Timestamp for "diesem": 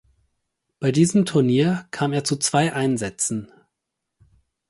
0.91-1.25